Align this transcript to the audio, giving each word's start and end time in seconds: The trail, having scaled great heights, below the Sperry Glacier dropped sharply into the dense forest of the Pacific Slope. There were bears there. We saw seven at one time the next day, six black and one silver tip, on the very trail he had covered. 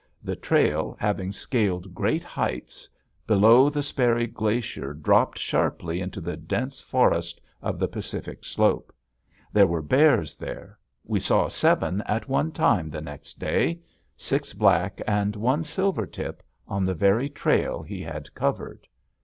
The 0.23 0.35
trail, 0.35 0.97
having 0.99 1.31
scaled 1.31 1.93
great 1.93 2.23
heights, 2.23 2.89
below 3.27 3.69
the 3.69 3.83
Sperry 3.83 4.25
Glacier 4.25 4.93
dropped 4.95 5.37
sharply 5.37 6.01
into 6.01 6.19
the 6.19 6.35
dense 6.35 6.79
forest 6.81 7.39
of 7.61 7.77
the 7.77 7.87
Pacific 7.87 8.43
Slope. 8.43 8.91
There 9.53 9.67
were 9.67 9.83
bears 9.83 10.35
there. 10.35 10.79
We 11.03 11.19
saw 11.19 11.49
seven 11.49 12.01
at 12.07 12.27
one 12.27 12.51
time 12.51 12.89
the 12.89 12.99
next 12.99 13.37
day, 13.37 13.81
six 14.17 14.53
black 14.53 14.99
and 15.05 15.35
one 15.35 15.63
silver 15.63 16.07
tip, 16.07 16.41
on 16.67 16.83
the 16.83 16.95
very 16.95 17.29
trail 17.29 17.83
he 17.83 18.01
had 18.01 18.33
covered. 18.33 18.87